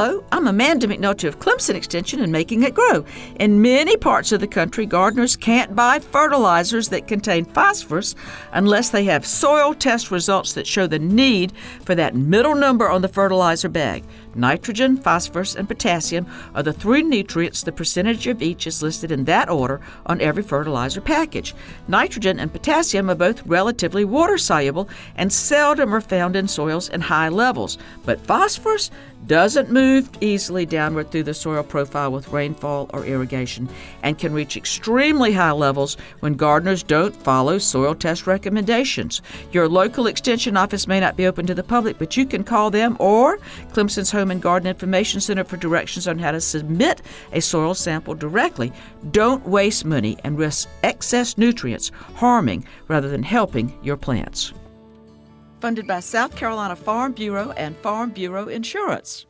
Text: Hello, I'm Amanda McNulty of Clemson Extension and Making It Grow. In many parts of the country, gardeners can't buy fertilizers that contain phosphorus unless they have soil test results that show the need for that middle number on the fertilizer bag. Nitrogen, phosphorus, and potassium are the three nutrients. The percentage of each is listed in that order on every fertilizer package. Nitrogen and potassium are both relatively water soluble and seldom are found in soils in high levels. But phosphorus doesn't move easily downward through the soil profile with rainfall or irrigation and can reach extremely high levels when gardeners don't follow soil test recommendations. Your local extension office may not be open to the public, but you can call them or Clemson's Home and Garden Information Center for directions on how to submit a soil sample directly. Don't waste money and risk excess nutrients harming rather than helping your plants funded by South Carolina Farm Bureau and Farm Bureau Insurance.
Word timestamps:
Hello, 0.00 0.22
I'm 0.30 0.46
Amanda 0.46 0.86
McNulty 0.86 1.26
of 1.26 1.40
Clemson 1.40 1.74
Extension 1.74 2.20
and 2.20 2.30
Making 2.30 2.62
It 2.62 2.72
Grow. 2.72 3.04
In 3.40 3.60
many 3.60 3.96
parts 3.96 4.30
of 4.30 4.38
the 4.38 4.46
country, 4.46 4.86
gardeners 4.86 5.34
can't 5.34 5.74
buy 5.74 5.98
fertilizers 5.98 6.88
that 6.90 7.08
contain 7.08 7.44
phosphorus 7.44 8.14
unless 8.52 8.90
they 8.90 9.02
have 9.06 9.26
soil 9.26 9.74
test 9.74 10.12
results 10.12 10.52
that 10.52 10.68
show 10.68 10.86
the 10.86 11.00
need 11.00 11.52
for 11.84 11.96
that 11.96 12.14
middle 12.14 12.54
number 12.54 12.88
on 12.88 13.02
the 13.02 13.08
fertilizer 13.08 13.68
bag. 13.68 14.04
Nitrogen, 14.36 14.96
phosphorus, 14.96 15.56
and 15.56 15.66
potassium 15.66 16.28
are 16.54 16.62
the 16.62 16.72
three 16.72 17.02
nutrients. 17.02 17.64
The 17.64 17.72
percentage 17.72 18.28
of 18.28 18.40
each 18.40 18.68
is 18.68 18.84
listed 18.84 19.10
in 19.10 19.24
that 19.24 19.50
order 19.50 19.80
on 20.06 20.20
every 20.20 20.44
fertilizer 20.44 21.00
package. 21.00 21.56
Nitrogen 21.88 22.38
and 22.38 22.52
potassium 22.52 23.10
are 23.10 23.16
both 23.16 23.44
relatively 23.44 24.04
water 24.04 24.38
soluble 24.38 24.88
and 25.16 25.32
seldom 25.32 25.92
are 25.92 26.00
found 26.00 26.36
in 26.36 26.46
soils 26.46 26.88
in 26.88 27.00
high 27.00 27.30
levels. 27.30 27.78
But 28.04 28.24
phosphorus 28.24 28.92
doesn't 29.26 29.72
move 29.72 29.87
easily 30.20 30.66
downward 30.66 31.10
through 31.10 31.22
the 31.22 31.34
soil 31.34 31.62
profile 31.62 32.12
with 32.12 32.28
rainfall 32.28 32.90
or 32.92 33.04
irrigation 33.04 33.68
and 34.02 34.18
can 34.18 34.32
reach 34.32 34.56
extremely 34.56 35.32
high 35.32 35.52
levels 35.52 35.96
when 36.20 36.34
gardeners 36.34 36.82
don't 36.82 37.14
follow 37.14 37.58
soil 37.58 37.94
test 37.94 38.26
recommendations. 38.26 39.22
Your 39.52 39.68
local 39.68 40.06
extension 40.06 40.56
office 40.56 40.86
may 40.86 41.00
not 41.00 41.16
be 41.16 41.26
open 41.26 41.46
to 41.46 41.54
the 41.54 41.62
public, 41.62 41.98
but 41.98 42.16
you 42.16 42.26
can 42.26 42.44
call 42.44 42.70
them 42.70 42.96
or 42.98 43.38
Clemson's 43.72 44.10
Home 44.10 44.30
and 44.30 44.42
Garden 44.42 44.68
Information 44.68 45.20
Center 45.20 45.44
for 45.44 45.56
directions 45.56 46.06
on 46.06 46.18
how 46.18 46.32
to 46.32 46.40
submit 46.40 47.02
a 47.32 47.40
soil 47.40 47.74
sample 47.74 48.14
directly. 48.14 48.72
Don't 49.10 49.46
waste 49.46 49.84
money 49.84 50.18
and 50.24 50.38
risk 50.38 50.68
excess 50.82 51.38
nutrients 51.38 51.90
harming 52.14 52.66
rather 52.88 53.08
than 53.08 53.22
helping 53.22 53.72
your 53.82 53.96
plants 53.96 54.52
funded 55.60 55.86
by 55.86 56.00
South 56.00 56.36
Carolina 56.36 56.76
Farm 56.76 57.12
Bureau 57.12 57.50
and 57.52 57.76
Farm 57.78 58.10
Bureau 58.10 58.48
Insurance. 58.48 59.27